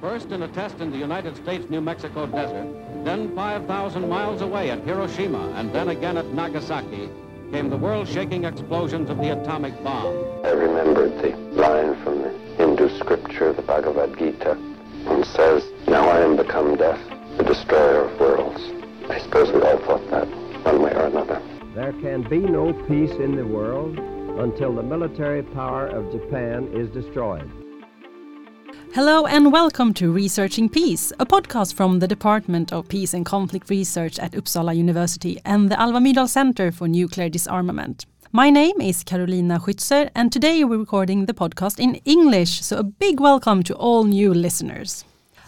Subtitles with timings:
[0.00, 2.68] First in a test in the United States New Mexico desert,
[3.04, 7.10] then 5,000 miles away at Hiroshima, and then again at Nagasaki,
[7.50, 10.14] came the world-shaking explosions of the atomic bomb.
[10.44, 14.52] I remembered the line from the Hindu scripture, the Bhagavad Gita,
[15.06, 17.00] and says, Now I am become death,
[17.36, 18.60] the destroyer of worlds.
[19.10, 20.28] I suppose we all thought that,
[20.64, 21.42] one way or another.
[21.74, 26.88] There can be no peace in the world until the military power of Japan is
[26.90, 27.50] destroyed.
[28.98, 33.70] Hello and welcome to Researching Peace, a podcast from the Department of Peace and Conflict
[33.70, 38.06] Research at Uppsala University and the Alva Myrdal Center for Nuclear Disarmament.
[38.32, 42.82] My name is Carolina Schützer, and today we're recording the podcast in English, so a
[42.82, 45.04] big welcome to all new listeners.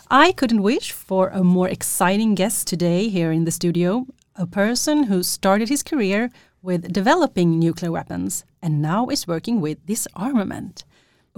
[0.08, 5.02] I couldn't wish for a more exciting guest today here in the studio, a person
[5.02, 6.30] who started his career
[6.62, 10.84] with developing nuclear weapons and now is working with disarmament.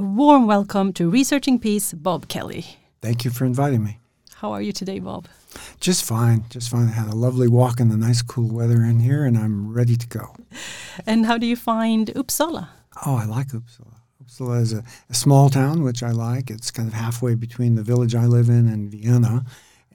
[0.02, 2.65] Warm welcome to Researching Peace, Bob Kelley.
[3.01, 4.01] Thank you for inviting me.
[4.34, 5.28] How are you today, Bob?
[5.78, 6.89] Just fine, just fine.
[6.89, 9.95] I had a lovely walk in the nice cool weather in here and I'm ready
[9.95, 10.34] to go.
[11.06, 12.69] And how do you find Uppsala?
[13.06, 13.95] Oh, I like Uppsala.
[14.20, 16.50] Uppsala is a, a small town, which I like.
[16.50, 19.45] It's kind of halfway between the village I live in and Vienna.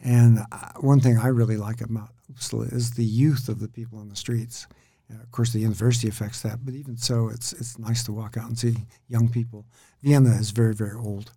[0.01, 3.99] And uh, one thing I really like about Uppsala is the youth of the people
[3.99, 4.67] on the streets.
[5.11, 8.35] Uh, of course, the university affects that, but even so, it's it's nice to walk
[8.37, 8.75] out and see
[9.07, 9.65] young people.
[10.03, 11.31] Vienna is very, very old.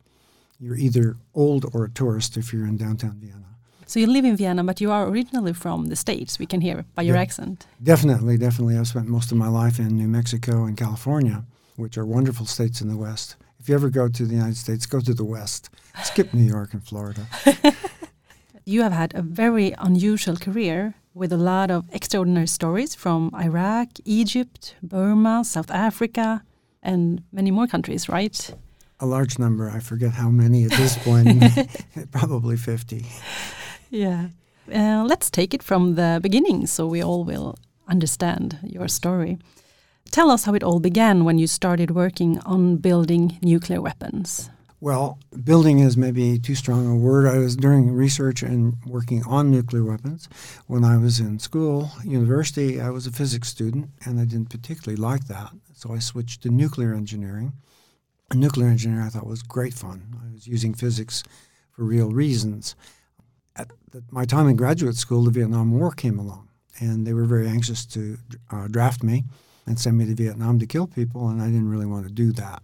[0.58, 3.46] You're either old or a tourist if you're in downtown Vienna.
[3.86, 6.38] So you live in Vienna, but you are originally from the States.
[6.38, 7.22] We can hear by your Yeah.
[7.22, 7.66] accent.
[7.82, 8.76] Definitely, definitely.
[8.78, 11.44] I've spent most of my life in New Mexico and California,
[11.76, 13.36] which are wonderful states in the West.
[13.58, 15.70] If you ever go to the United States, go to the West.
[16.04, 17.26] Skip New York and Florida.
[18.64, 23.88] You have had a very unusual career with a lot of extraordinary stories from Iraq,
[24.04, 26.42] Egypt, Burma, South Africa,
[26.82, 28.54] and many more countries, right?
[29.00, 31.42] A large number, I forget how many at this point,
[32.10, 33.06] probably 50.
[33.90, 34.28] Yeah.
[34.72, 37.56] Uh, let's take it from the beginning so we all will
[37.88, 39.38] understand your story.
[40.10, 44.50] Tell us how it all began when you started working on building nuclear weapons.
[44.82, 47.26] Well, building is maybe too strong a word.
[47.26, 50.26] I was doing research and working on nuclear weapons.
[50.68, 54.96] When I was in school, university, I was a physics student, and I didn't particularly
[54.96, 55.50] like that.
[55.74, 57.52] So I switched to nuclear engineering.
[58.32, 60.16] Nuclear engineering I thought was great fun.
[60.18, 61.24] I was using physics
[61.72, 62.74] for real reasons.
[63.56, 66.48] At the, my time in graduate school, the Vietnam War came along,
[66.78, 68.16] and they were very anxious to
[68.50, 69.24] uh, draft me
[69.66, 72.32] and send me to Vietnam to kill people, and I didn't really want to do
[72.32, 72.62] that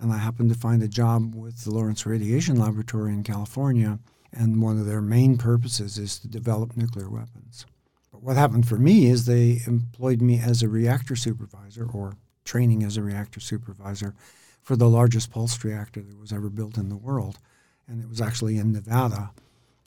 [0.00, 3.98] and I happened to find a job with the Lawrence Radiation Laboratory in California,
[4.32, 7.66] and one of their main purposes is to develop nuclear weapons.
[8.10, 12.82] But what happened for me is they employed me as a reactor supervisor, or training
[12.82, 14.14] as a reactor supervisor,
[14.62, 17.38] for the largest pulse reactor that was ever built in the world,
[17.86, 19.30] and it was actually in Nevada,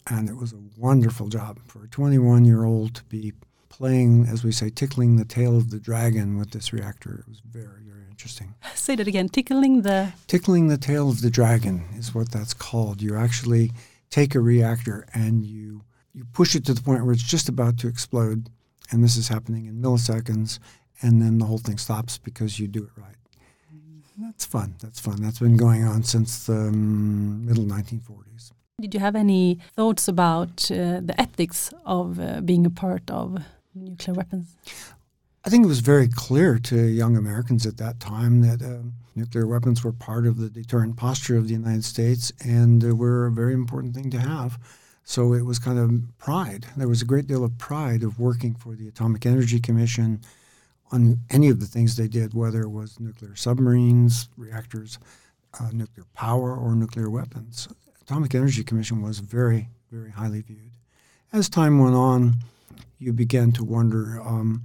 [0.07, 3.33] and it was a wonderful job for a 21-year-old to be
[3.77, 7.15] playing, as we say, tickling the tail of the dragon with this reactor.
[7.19, 8.53] It was very, very interesting.
[8.75, 10.13] Say that again, tickling the.
[10.27, 13.01] Tickling the tail of the dragon is what that's called.
[13.01, 13.71] You actually
[14.11, 15.81] take a reactor and you
[16.13, 18.47] you push it to the point where it's just about to explode,
[18.91, 20.59] and this is happening in milliseconds,
[21.01, 23.15] and then the whole thing stops because you do it right.
[24.19, 24.75] That's fun.
[24.79, 25.17] That's fun.
[25.23, 28.51] That's been going on since the um, middle 1940s.
[28.79, 33.39] Did you have any thoughts about uh, the ethics of uh, being a part of
[33.75, 34.55] nuclear weapons?
[35.45, 39.45] I think it was very clear to young Americans at that time that um, nuclear
[39.45, 43.31] weapons were part of the deterrent posture of the United States and uh, were a
[43.31, 44.57] very important thing to have.
[45.03, 46.65] So it was kind of pride.
[46.77, 50.21] There was a great deal of pride of working for the Atomic Energy Commission
[50.93, 54.97] on any of the things they did, whether it was nuclear submarines, reactors,
[55.59, 57.67] uh, nuclear power, or nuclear weapons.
[58.01, 60.71] Atomic Energy Commission was very, very highly viewed.
[61.33, 62.35] As time went on,
[62.99, 64.63] you began to wonder um,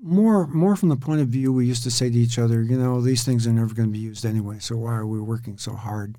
[0.00, 2.78] more, more from the point of view we used to say to each other, you
[2.78, 5.58] know, these things are never going to be used anyway, so why are we working
[5.58, 6.16] so hard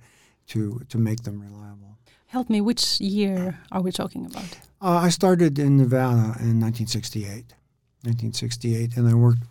[0.47, 1.97] to to make them reliable?
[2.27, 4.59] Help me, which year are we talking about?
[4.81, 7.55] Uh, I started in Nevada in 1968,
[8.03, 9.43] 1968, and I worked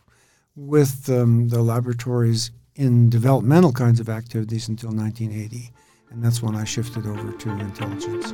[0.54, 5.72] with um, the laboratories in developmental kinds of activities until 1980,
[6.10, 8.32] and that's when I shifted over to intelligence.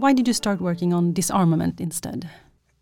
[0.00, 2.28] Why did you start working on disarmament instead?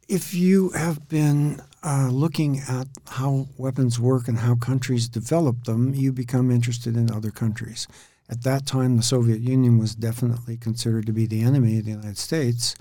[0.08, 5.94] If you have been uh, looking at how weapons work and how countries develop them,
[5.94, 7.86] you become interested in other countries.
[8.30, 11.90] At that time, the Soviet Union was definitely considered to be the enemy of the
[11.90, 12.74] United States.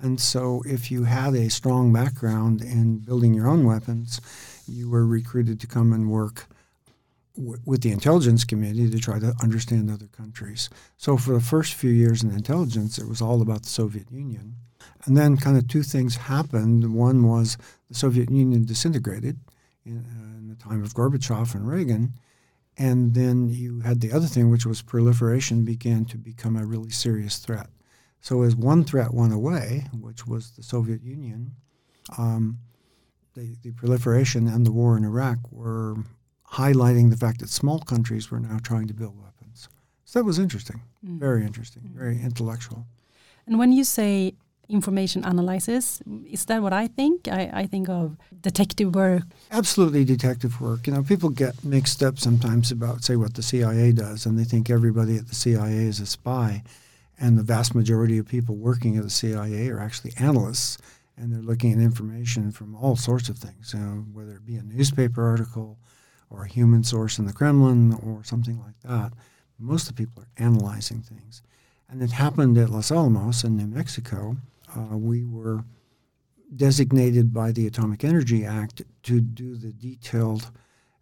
[0.00, 4.20] And so, if you had a strong background in building your own weapons,
[4.68, 6.46] you were recruited to come and work
[7.36, 10.68] with the intelligence community to try to understand other countries.
[10.96, 14.56] So for the first few years in intelligence, it was all about the Soviet Union.
[15.04, 16.94] And then kind of two things happened.
[16.94, 17.56] One was
[17.88, 19.38] the Soviet Union disintegrated
[19.84, 22.14] in, uh, in the time of Gorbachev and Reagan.
[22.78, 26.90] And then you had the other thing, which was proliferation began to become a really
[26.90, 27.68] serious threat.
[28.20, 31.56] So as one threat went away, which was the Soviet Union,
[32.16, 32.58] um,
[33.34, 35.96] the, the proliferation and the war in Iraq were
[36.52, 39.68] highlighting the fact that small countries were now trying to build weapons.
[40.04, 41.18] So that was interesting, Mm.
[41.18, 42.86] very interesting, very intellectual.
[43.46, 44.34] And when you say
[44.68, 46.00] information analysis,
[46.30, 47.28] is that what I think?
[47.28, 49.24] I, I think of detective work.
[49.50, 50.86] Absolutely detective work.
[50.86, 54.44] You know, people get mixed up sometimes about, say, what the CIA does, and they
[54.44, 56.62] think everybody at the CIA is a spy.
[57.18, 60.78] And the vast majority of people working at the CIA are actually analysts,
[61.16, 64.56] and they're looking at information from all sorts of things, you know, whether it be
[64.56, 65.78] a newspaper article
[66.32, 69.12] or a human source in the Kremlin or something like that.
[69.58, 71.42] Most of the people are analyzing things.
[71.88, 74.36] And it happened at Los Alamos in New Mexico.
[74.74, 75.64] Uh, we were
[76.54, 80.50] designated by the Atomic Energy Act to do the detailed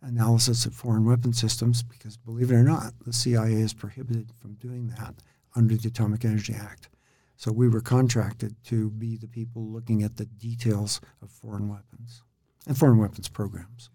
[0.03, 4.55] analysis of foreign weapon systems because, believe it or not, the CIA is prohibited from
[4.55, 5.15] doing that
[5.55, 6.88] under the Atomic Energy Act.
[7.37, 12.23] So we were contracted to be the people looking at the details of foreign weapons
[12.67, 13.91] and foreign weapons programs.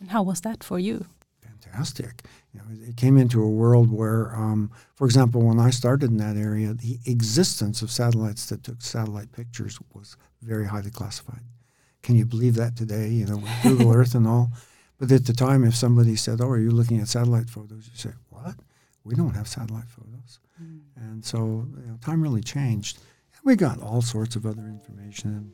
[0.00, 1.06] And how was that for you?
[1.42, 2.22] Fantastic.
[2.52, 6.16] You know, it, came into a world where, um, for example, when I started in
[6.18, 11.42] that area, the existence of satellites that took satellite pictures was very highly classified.
[12.02, 13.08] Can you believe that today?
[13.08, 14.50] You know, with Google Earth and all.
[14.98, 17.96] But at the time, if somebody said, "Oh, are you looking at satellite photos?" you
[17.96, 18.56] say, "What?
[19.04, 20.40] We don't have satellite photos."
[20.96, 22.98] And so, you know, time really changed.
[23.36, 25.52] And we got all sorts of other information, and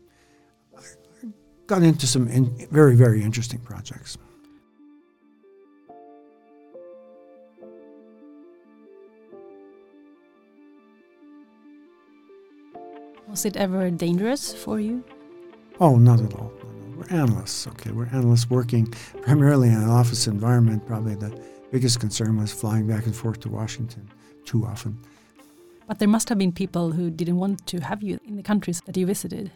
[0.78, 1.30] I, I
[1.66, 4.16] got into some in, very, very interesting projects.
[13.34, 15.02] Was it ever dangerous for you?
[15.80, 16.52] Oh, not at all.
[16.96, 17.90] We're analysts, okay?
[17.90, 18.86] We're analysts working
[19.22, 20.86] primarily in an office environment.
[20.86, 21.36] Probably the
[21.72, 24.08] biggest concern was flying back and forth to Washington
[24.44, 24.96] too often.
[25.88, 28.80] But there must have been people who didn't want to have you in the countries
[28.86, 29.50] that you visited.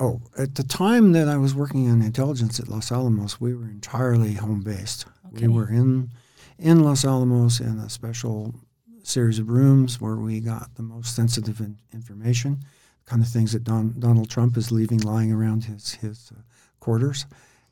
[0.00, 3.66] Oh, at the time that I was working on intelligence at Los Alamos, we were
[3.68, 5.06] entirely home based.
[5.28, 5.46] Okay.
[5.46, 6.10] We were in
[6.58, 8.56] in Los Alamos in a special
[9.04, 12.58] series of rooms where we got the most sensitive in, information,
[13.06, 16.40] kind of things that Don, Donald Trump is leaving lying around his his uh,
[16.80, 17.26] quarters,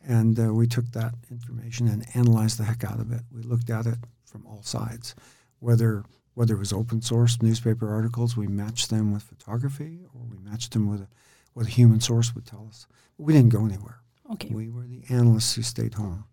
[0.07, 3.23] and uh, we took that information and analyzed the heck out of it.
[3.33, 5.15] We looked at it from all sides,
[5.61, 10.39] whether whether it was open source newspaper articles, we matched them with photography, or we
[10.39, 11.09] matched them with a,
[11.53, 12.87] what a human source would tell us.
[13.17, 14.01] But we didn't go anywhere.
[14.33, 14.49] Okay.
[14.49, 16.25] We were the analysts who stayed home.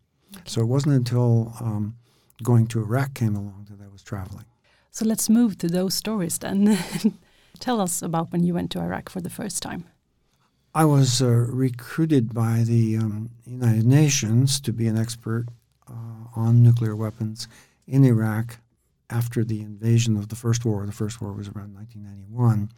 [0.46, 1.98] So it wasn't until um,
[2.44, 4.46] going to Iraq came along that I was traveling.
[4.92, 6.78] So let's move to those stories then.
[7.60, 9.86] Tell us about when you went to Iraq for the first time.
[10.74, 15.48] I was uh, recruited by the um, United Nations to be an expert
[15.90, 15.94] uh,
[16.36, 17.48] on nuclear weapons
[17.88, 18.60] in Iraq
[19.10, 20.86] after the invasion of the First War.
[20.86, 22.70] The First War was around 1991.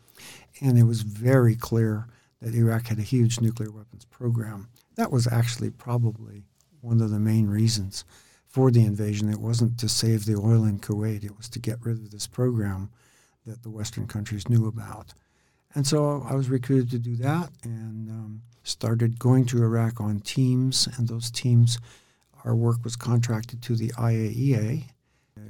[0.62, 2.08] And it was very clear
[2.42, 4.70] that Iraq had a huge nuclear weapons program.
[4.96, 6.46] That was actually probably
[6.80, 8.06] one of the main reasons
[8.48, 9.30] for the invasion.
[9.30, 12.28] It wasn't to save the oil in Kuwait, it was to get rid of this
[12.28, 12.90] program
[13.46, 15.14] that the Western countries knew about.
[15.74, 20.20] And so I was recruited to do that and um, started going to Iraq on
[20.20, 20.88] teams.
[20.98, 21.78] And those teams,
[22.44, 24.84] our work was contracted to the IAEA.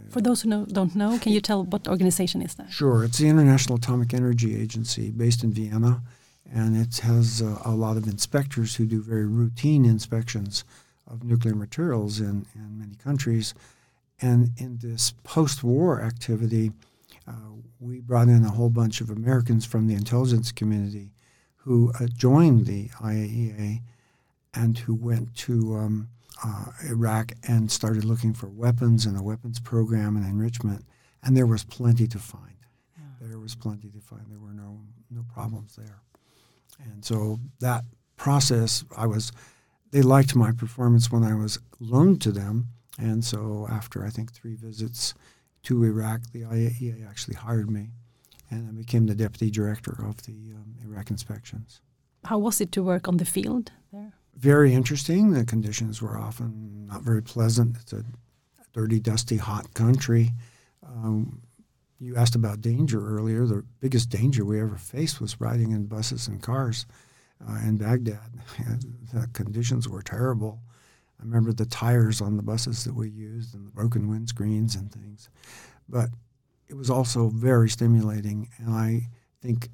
[0.10, 2.72] For those who know, don't know, can you tell what organization is that?
[2.72, 6.02] Sure, it's the International Atomic Energy Agency based in Vienna.
[6.54, 10.66] And it has uh, a lot of inspectors who do very routine inspections
[11.08, 13.54] of nuclear materials in, in many countries.
[14.22, 16.72] And in this post war activity,
[17.32, 21.12] uh, we brought in a whole bunch of Americans from the intelligence community
[21.56, 23.82] who uh, joined the IAEA
[24.54, 26.10] and who went to um,
[26.44, 30.86] uh, Iraq and started looking for weapons and a weapons program and enrichment.
[31.24, 32.46] And there was plenty to find.
[33.22, 34.26] There was plenty to find.
[34.30, 34.80] There were no
[35.12, 36.02] no problems there.
[36.80, 37.84] And so that
[38.16, 39.32] process, I was,
[39.92, 42.70] they liked my performance when I was loaned to them.
[42.98, 45.14] And so after I think three visits
[45.64, 47.92] to Iraq, the IAEA actually hired me,
[48.50, 51.82] and I became the deputy director of the um, Iraq inspections.
[52.26, 54.14] How was it to work on the field there?
[54.36, 55.32] Very interesting.
[55.32, 57.78] The conditions were often not very pleasant.
[57.82, 58.04] It's a
[58.74, 60.32] dirty, dusty, hot country.
[60.86, 61.42] Um,
[62.00, 63.46] you asked about danger earlier.
[63.46, 66.86] The biggest danger we ever faced was riding in buses and cars
[67.48, 68.32] uh, in Baghdad.
[69.14, 70.62] the conditions were terrible.
[71.22, 74.92] I remember the tires on the buses that we used and the broken windscreens and
[74.92, 75.30] things.
[75.88, 76.10] But
[76.68, 79.08] it was also very stimulating, and I
[79.42, 79.70] think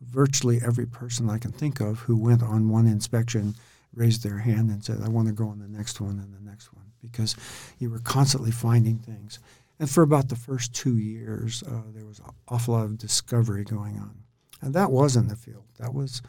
[0.00, 3.54] virtually every person I can think of who went on one inspection
[3.94, 6.50] raised their hand and said, I want to go on the next one and the
[6.50, 7.36] next one because
[7.78, 9.38] you were constantly finding things.
[9.78, 13.64] And for about the first two years, uh, there was an awful lot of discovery
[13.64, 14.14] going on.
[14.60, 15.64] And that was in the field.
[15.78, 16.20] That was,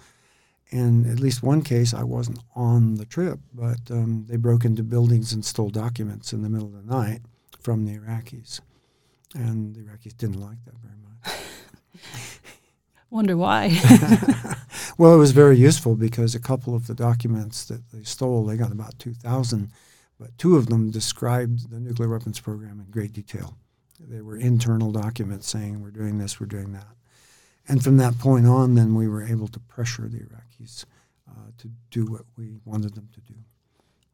[0.72, 4.84] in at least one case, I wasn't on the trip, but um, they broke into
[4.84, 7.22] buildings and stole documents in the middle of the night
[7.60, 8.62] from the Iraqis.
[9.36, 11.40] And the Iraqis didn't like that very much.
[13.10, 13.78] Wonder why.
[14.98, 18.56] well, it was very useful because a couple of the documents that they stole, they
[18.56, 19.70] got about 2,000,
[20.18, 23.58] but two of them described the nuclear weapons program in great detail.
[24.00, 26.88] They were internal documents saying, we're doing this, we're doing that.
[27.68, 30.86] And from that point on, then we were able to pressure the Iraqis
[31.30, 33.36] uh, to do what we wanted them to do.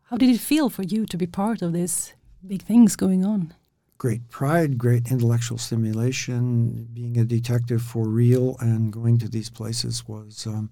[0.04, 2.13] How did it feel for you to be part of this
[2.46, 3.54] big things going on?
[3.98, 6.88] great pride, great intellectual stimulation.
[6.94, 10.70] Being a detective for real and going to these places was um,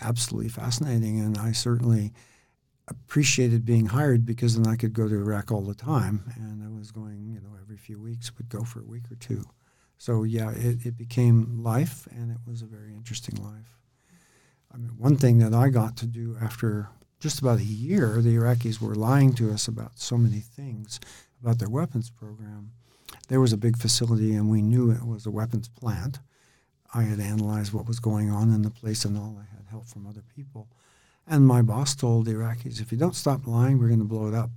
[0.00, 2.12] absolutely fascinating, and I certainly
[2.88, 6.68] appreciated being hired because then I could go to Iraq all the time, and I
[6.68, 9.44] was going, you know, every few weeks, would go for a week or two.
[10.02, 13.78] So yeah, it, it became life, and it was a very interesting life.
[14.74, 16.88] I mean, one thing that I got to do after
[17.20, 20.98] just about a year, the Iraqis were lying to us about so many things
[21.40, 22.72] about their weapons program.
[23.28, 26.18] There was a big facility, and we knew it was a weapons plant.
[26.92, 29.38] I had analyzed what was going on in the place and all.
[29.38, 30.66] I had help from other people.
[31.28, 34.26] And my boss told the Iraqis, if you don't stop lying, we're going to blow
[34.26, 34.50] it up.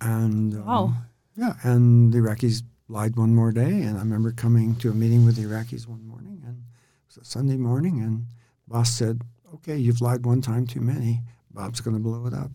[0.00, 0.92] And um, wow.
[1.36, 3.82] yeah, and the Iraqis lied one more day.
[3.82, 7.16] And I remember coming to a meeting with the Iraqis one morning, and it was
[7.18, 8.26] a Sunday morning, and
[8.68, 9.22] boss said,
[9.54, 11.22] okay, you've lied one time too many.
[11.50, 12.50] Bob's going to blow it up.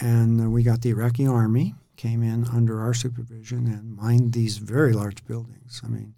[0.00, 4.58] And uh, we got the Iraqi army came in under our supervision and mined these
[4.58, 5.82] very large buildings.
[5.84, 6.14] I mean,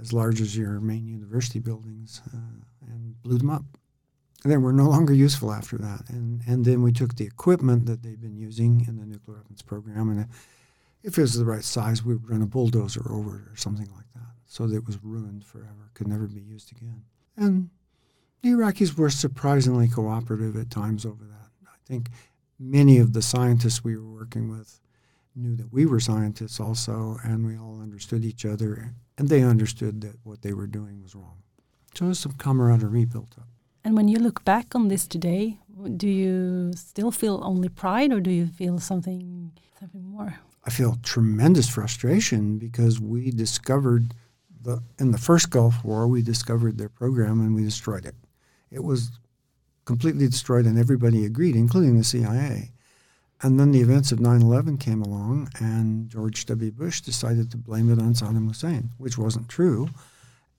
[0.00, 2.38] as large as your main university buildings, uh,
[2.86, 3.64] and blew them up.
[4.42, 6.08] And they were no longer useful after that.
[6.08, 9.60] And, and then we took the equipment that they'd been using in the nuclear weapons
[9.60, 10.26] program, and
[11.02, 13.88] if it was the right size, we would run a bulldozer over it or something
[13.94, 14.22] like that.
[14.46, 17.04] So that it was ruined forever, could never be used again.
[17.36, 17.70] And
[18.42, 21.50] the Iraqis were surprisingly cooperative at times over that.
[21.66, 22.08] I think
[22.58, 24.80] many of the scientists we were working with
[25.36, 30.00] knew that we were scientists also, and we all understood each other, and they understood
[30.00, 31.42] that what they were doing was wrong.
[31.94, 33.46] So there's some camaraderie built up.
[33.84, 35.58] And when you look back on this today,
[35.96, 40.40] do you still feel only pride, or do you feel something something more?
[40.64, 44.14] I feel tremendous frustration because we discovered
[44.62, 48.14] the in the first Gulf War we discovered their program and we destroyed it.
[48.70, 49.10] It was
[49.84, 52.70] completely destroyed, and everybody agreed, including the CIA.
[53.42, 56.70] And then the events of 9 11 came along, and George W.
[56.70, 59.88] Bush decided to blame it on Saddam Hussein, which wasn't true.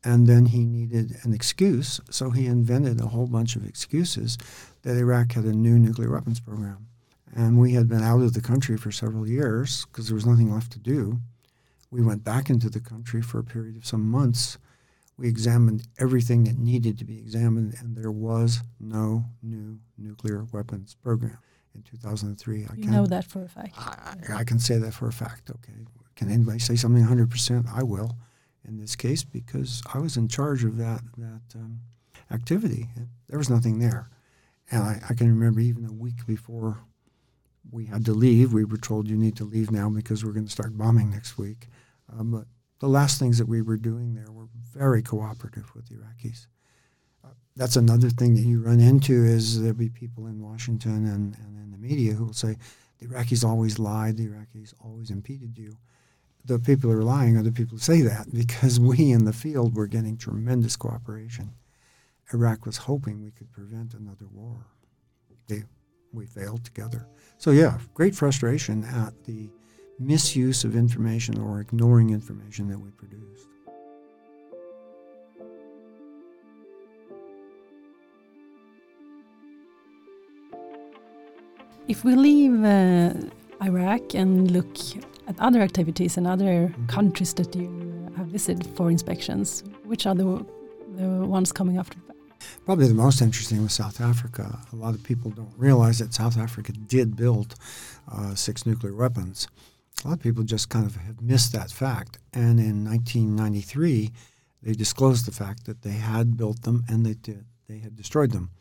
[0.03, 4.37] And then he needed an excuse, so he invented a whole bunch of excuses
[4.81, 6.87] that Iraq had a new nuclear weapons program.
[7.35, 10.53] And we had been out of the country for several years because there was nothing
[10.53, 11.19] left to do.
[11.89, 14.57] We went back into the country for a period of some months.
[15.17, 20.95] We examined everything that needed to be examined, and there was no new nuclear weapons
[21.03, 21.37] program
[21.75, 22.65] in 2003.
[22.65, 23.75] I you know that for a fact.
[23.77, 25.49] I, I, can say that for a fact.
[25.49, 25.73] Okay.
[26.15, 27.67] Can anybody say something 100%?
[27.73, 28.15] I will
[28.67, 31.79] in this case because I was in charge of that, that um,
[32.31, 32.87] activity.
[33.27, 34.09] There was nothing there.
[34.71, 36.79] And I, I, can remember even a week before
[37.69, 40.45] we had to leave, we were told you need to leave now because we're going
[40.45, 41.67] to start bombing next week.
[42.11, 42.45] Um, but
[42.79, 46.47] the last things that we were doing there were very cooperative with the Iraqis
[47.55, 51.57] that's another thing that you run into is there'll be people in Washington and, and
[51.57, 52.57] in the media who will say
[52.99, 55.77] the Iraqis always lied, the Iraqis always impeded you.
[56.45, 59.33] The people who are lying are the people who say that because we in the
[59.33, 61.51] field were getting tremendous cooperation.
[62.33, 64.65] Iraq was hoping we could prevent another war.
[65.47, 65.63] They,
[66.13, 67.07] we failed together.
[67.37, 69.49] So yeah, great frustration at the
[69.99, 73.47] misuse of information or ignoring information that we produced.
[81.87, 83.13] If we leave uh,
[83.61, 84.77] Iraq and look
[85.27, 86.87] at other activities and other mm -hmm.
[86.87, 87.67] countries that you
[88.17, 90.45] have visited for inspections, which are the,
[90.97, 92.10] the ones coming after?
[92.65, 94.59] Probably the most interesting was South Africa.
[94.71, 97.55] A lot of people don't realize that South Africa did build
[98.11, 99.47] uh, six nuclear weapons.
[100.03, 102.17] A lot of people just kind of have missed that fact.
[102.33, 104.11] And in 1993,
[104.63, 108.31] they disclosed the fact that they had built them and they did, they had destroyed
[108.31, 108.51] them.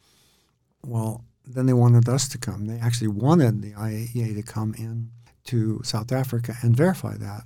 [0.85, 2.67] Well, then they wanted us to come.
[2.67, 5.11] They actually wanted the IAEA to come in
[5.45, 7.45] to South Africa and verify that.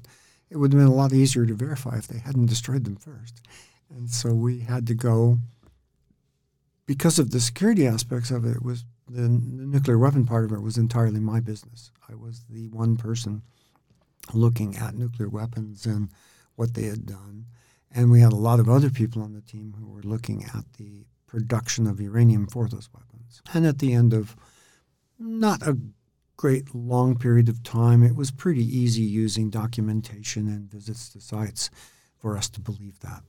[0.51, 3.41] It would have been a lot easier to verify if they hadn't destroyed them first.
[3.91, 5.39] And so we had to go
[6.87, 10.53] because of the security aspects of it, it was the, the, nuclear weapon part of
[10.53, 11.91] it was entirely my business.
[12.09, 13.43] I was the one person
[14.33, 16.09] looking at nuclear weapons and
[16.57, 17.47] what they had done.
[17.91, 20.65] And we had a lot of other people on the team who were looking at
[20.79, 23.43] the production of uranium for those weapons.
[23.53, 24.37] And at the end of
[25.19, 25.79] not a
[26.37, 31.71] great long period of time, it was pretty easy using documentation and visits to sites
[32.17, 33.23] for us to believe that.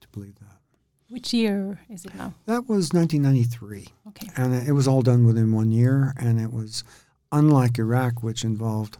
[0.00, 0.60] To believe that.
[1.10, 2.34] Which year is it now?
[2.46, 3.88] That was 1993.
[4.08, 4.28] Okay.
[4.36, 6.84] And it was all done within one year, and it was
[7.32, 8.96] unlike Iraq, which involved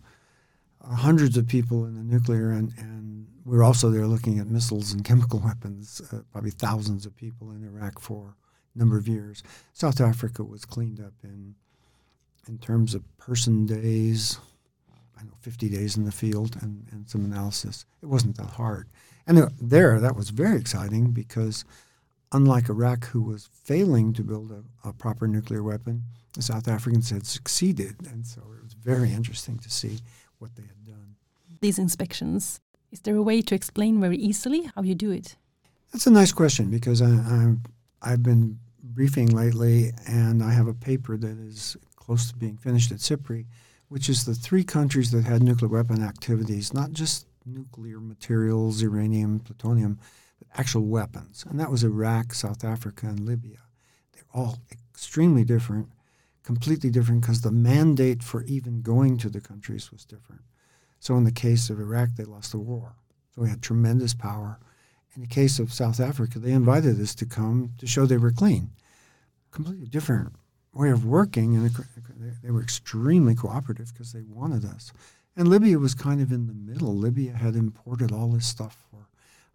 [0.84, 4.48] uh, hundreds of people in the nuclear, and, and we were also there looking at
[4.48, 8.34] missiles and chemical weapons, uh, probably thousands of people in Iraq for
[8.74, 9.44] a number of years.
[9.72, 11.54] South Africa was cleaned up in,
[12.48, 14.40] in terms of person days,
[15.16, 17.86] I know, 50 days in the field and, and some analysis.
[18.02, 18.88] It wasn't that hard.
[19.28, 21.64] And there, that was very exciting because–
[22.32, 26.02] unlike Iraq, who was failing to build a, a, proper nuclear weapon,
[26.34, 27.96] the South Africans had succeeded.
[28.10, 29.98] And so it was very interesting to see
[30.38, 31.16] what they had done.
[31.60, 32.60] These inspections,
[32.92, 35.36] is there a way to explain very easily how you do it?
[35.92, 37.56] That's a nice question because I,
[38.02, 42.92] have been briefing lately and I have a paper that is close to being finished
[42.92, 43.46] at SIPRI,
[43.88, 49.40] which is the three countries that had nuclear weapon activities, not just nuclear materials, uranium,
[49.40, 49.98] plutonium,
[50.56, 51.44] actual weapons.
[51.48, 53.58] And that was Iraq, South Africa, and Libya.
[54.12, 55.88] They're all extremely different,
[56.42, 60.42] completely different because the mandate for even going to the countries was different.
[60.98, 62.94] So in the case of Iraq, they lost the war.
[63.34, 64.58] So we had tremendous power.
[65.14, 68.30] In the case of South Africa, they invited us to come to show they were
[68.30, 68.70] clean.
[69.50, 70.34] Completely different
[70.72, 71.70] way of working, and
[72.42, 74.92] they were extremely cooperative because they wanted us.
[75.36, 76.94] And Libya was kind of in the middle.
[76.94, 79.08] Libya had imported all this stuff for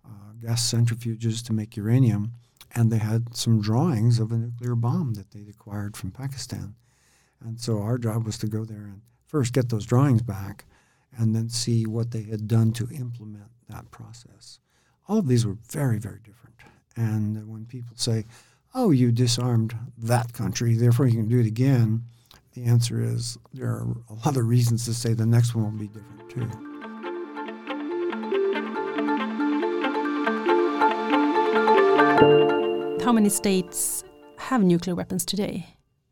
[0.05, 2.33] uh, gas centrifuges to make uranium,
[2.73, 6.75] and they had some drawings of a nuclear bomb that they'd acquired from Pakistan.
[7.43, 10.65] And so our job was to go there and first get those drawings back
[11.17, 14.59] and then see what they had done to implement that process.
[15.07, 16.55] All of these were very, very different.
[16.95, 18.25] And when people say,
[18.73, 22.03] oh, you disarmed that country, therefore you can do it again,
[22.53, 25.79] the answer is there are a lot of reasons to say the next one will
[25.79, 26.74] be different too.
[33.05, 34.03] How many states
[34.37, 35.67] have nuclear weapons today?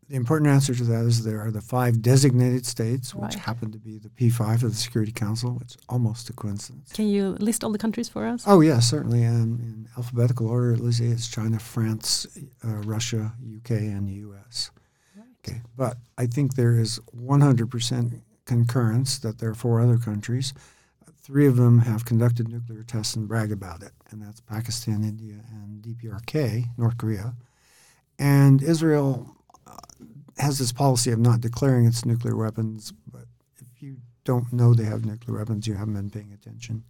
[0.08, 3.34] The important answer to that is there are the five designated states, which right.
[3.34, 5.58] happen to be the P5 of the Security Council.
[5.60, 6.92] It's almost a coincidence.
[6.92, 8.44] Can you list all the countries for us?
[8.46, 9.24] Oh, yes, certainly.
[9.24, 12.28] Um, in alphabetical order, Lizzie, it's China, France,
[12.64, 14.70] uh, Russia, UK, and the US.
[15.16, 15.26] Right.
[15.44, 20.54] Okay, but I think there is 100% concurrence that there are four other countries
[21.24, 25.40] Three of them have conducted nuclear tests and brag about it, and that's Pakistan, India,
[25.50, 27.34] and DPRK, North Korea.
[28.18, 29.34] And Israel
[29.66, 29.78] uh,
[30.36, 33.24] has this policy of not declaring its nuclear weapons, but
[33.56, 36.84] if you don't know they have nuclear weapons, you haven't been paying attention.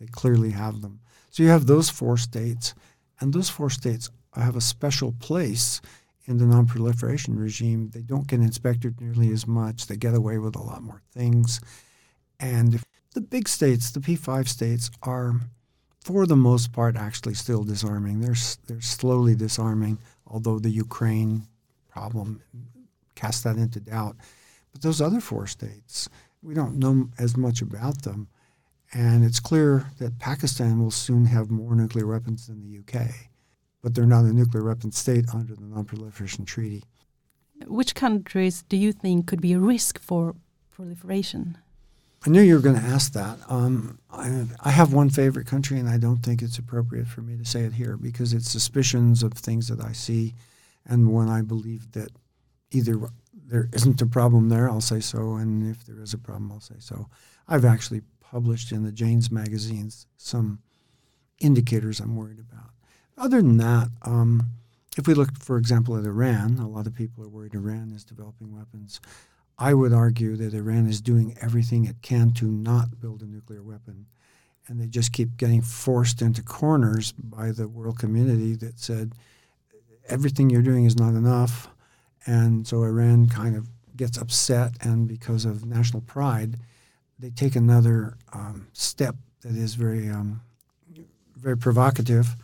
[0.00, 1.00] They clearly have them.
[1.30, 2.74] So you have those four states,
[3.20, 5.82] and those four states have a special place
[6.24, 7.90] in the nonproliferation regime.
[7.92, 9.88] They don't get inspected nearly as much.
[9.88, 11.60] They get away with a lot more things.
[12.40, 12.84] And if
[13.14, 15.40] the big states, the P5 states, are
[16.00, 18.20] for the most part actually still disarming.
[18.20, 21.46] They're they're slowly disarming, although the Ukraine
[21.88, 22.42] problem
[23.14, 24.16] casts that into doubt.
[24.72, 26.08] But those other four states,
[26.42, 28.28] we don't know as much about them,
[28.92, 33.08] and it's clear that Pakistan will soon have more nuclear weapons than the UK,
[33.80, 36.84] but they're not a nuclear weapon state under the Non-Proliferation Treaty.
[37.66, 40.34] Which countries do you think could be a risk for
[40.70, 41.56] proliferation?
[42.26, 43.38] I knew you were going to ask that.
[43.48, 47.36] Um, I, I, have one favorite country, and I don't think it's appropriate for me
[47.36, 50.34] to say it here because it's suspicions of things that I see,
[50.86, 52.10] and when I believe that
[52.70, 52.98] either
[53.32, 56.60] there isn't a problem there, I'll say so, and if there is a problem, I'll
[56.60, 57.08] say so.
[57.46, 60.60] I've actually published in the Jane's magazines some
[61.40, 62.70] indicators I'm worried about.
[63.18, 64.48] Other than that, um,
[64.96, 68.04] if we look, for example, at Iran, a lot of people are worried Iran is
[68.04, 69.00] developing weapons.
[69.58, 73.62] I would argue that Iran is doing everything it can to not build a nuclear
[73.62, 74.06] weapon.
[74.66, 79.12] And they just keep getting forced into corners by the world community that said,
[80.08, 81.68] everything you're doing is not enough.
[82.26, 86.56] And so Iran kind of gets upset, and because of national pride,
[87.18, 90.40] they take another um, step that is very, um,
[91.36, 92.34] very provocative,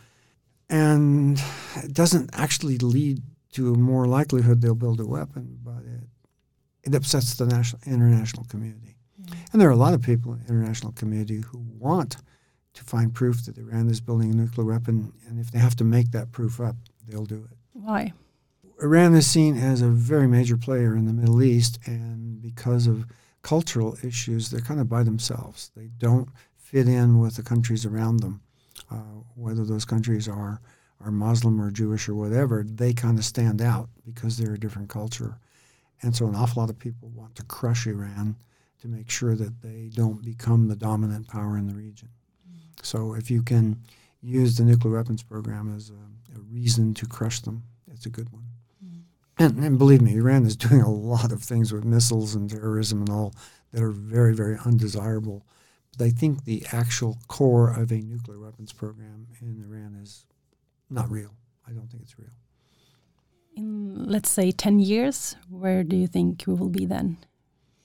[0.69, 1.41] and
[1.83, 3.21] it doesn't actually lead
[3.53, 6.03] to a more likelihood they'll build a weapon, but it,
[6.83, 8.95] it upsets the national international community.
[9.21, 9.35] Mm.
[9.51, 12.17] And there are a lot of people in the international community who want
[12.73, 15.83] to find proof that Iran is building a nuclear weapon, and if they have to
[15.83, 16.75] make that proof up,
[17.07, 17.57] they'll do it.
[17.73, 18.13] Why?
[18.81, 23.05] Iran is seen as a very major player in the Middle East, and because of
[23.41, 25.71] cultural issues, they're kind of by themselves.
[25.75, 28.41] They don't fit in with the countries around them,
[28.89, 30.61] uh, whether those countries are
[31.03, 32.63] are Muslim or Jewish or whatever.
[32.63, 35.39] They kind of stand out because they're a different culture,
[36.01, 38.35] and so an awful lot of people want to crush Iran
[38.81, 42.09] to make sure that they don't become the dominant power in the region.
[42.81, 43.79] So if you can
[44.21, 48.31] use the nuclear weapons program as a, a reason to crush them, it's a good
[48.31, 48.43] one.
[49.37, 53.01] And, and believe me, Iran is doing a lot of things with missiles and terrorism
[53.01, 53.33] and all
[53.71, 55.45] that are very, very undesirable.
[55.97, 60.25] But I think the actual core of a nuclear weapons program in Iran is
[60.89, 61.33] not real.
[61.67, 62.29] I don't think it's real.
[63.55, 67.17] In, let's say, 10 years, where do you think we will be then?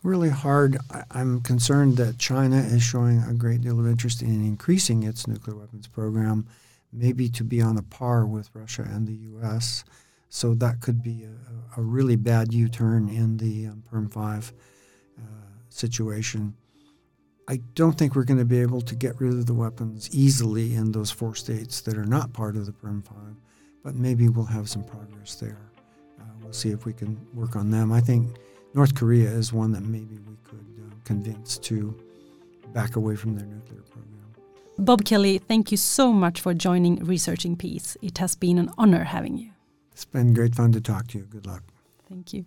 [0.02, 0.78] Really hard.
[0.90, 5.26] I, am concerned that China is showing a great deal of interest in increasing its
[5.26, 6.46] nuclear weapons program,
[6.92, 9.84] maybe to be on a par with Russia and the U.S.
[10.28, 14.52] So that could be a, a really bad U turn in the um, Perm 5
[15.18, 15.22] uh,
[15.68, 16.54] situation.
[17.48, 20.74] I don't think we're going to be able to get rid of the weapons easily
[20.74, 23.14] in those four states that are not part of the Perm 5,
[23.86, 25.60] but maybe we'll have some progress there.
[26.18, 27.92] Uh, we'll see if we can work on them.
[27.92, 28.36] I think
[28.74, 31.96] North Korea is one that maybe we could uh, convince to
[32.74, 34.34] back away from their nuclear program.
[34.76, 37.96] Bob Kelley, thank you so much for joining Researching Peace.
[38.02, 39.52] It has been an honor having you.
[39.92, 41.24] It's been great fun to talk to you.
[41.24, 41.62] Good luck.
[42.08, 42.44] Thank you.